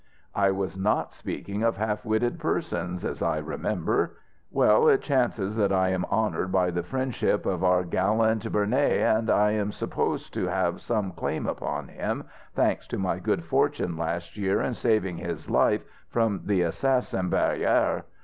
"I 0.33 0.49
was 0.49 0.79
not 0.79 1.13
speaking 1.13 1.61
of 1.61 1.77
half 1.77 2.03
witted 2.03 2.39
persons, 2.39 3.05
as 3.05 3.21
I 3.21 3.37
remember. 3.37 4.17
Well, 4.49 4.87
it 4.89 5.03
chances 5.03 5.55
that 5.57 5.71
I 5.71 5.89
am 5.89 6.05
honoured 6.05 6.51
by 6.51 6.71
the 6.71 6.81
friendship 6.81 7.45
of 7.45 7.63
our 7.63 7.83
gallant 7.83 8.51
Béarnais, 8.51 9.15
and 9.17 9.29
am 9.29 9.71
supposed 9.71 10.33
to 10.33 10.47
have 10.47 10.81
some 10.81 11.11
claim 11.11 11.45
upon 11.45 11.89
him, 11.89 12.23
thanks 12.55 12.87
to 12.87 12.97
my 12.97 13.19
good 13.19 13.43
fortune 13.43 13.95
last 13.95 14.37
year 14.37 14.59
in 14.59 14.73
saving 14.73 15.17
his 15.17 15.51
life 15.51 15.83
from 16.09 16.41
the 16.45 16.63
assassin 16.63 17.29
Barrière. 17.29 18.05